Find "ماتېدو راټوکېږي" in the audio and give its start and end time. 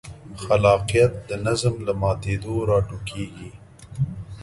2.01-3.51